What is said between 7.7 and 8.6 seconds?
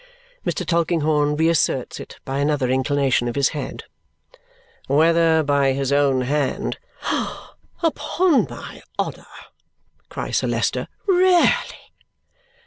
"Upon